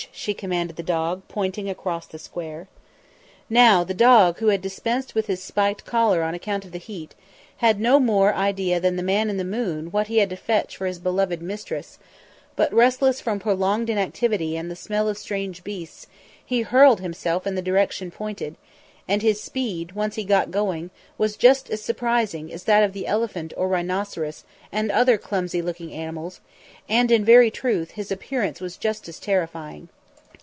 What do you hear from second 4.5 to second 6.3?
dispensed with his spiked collar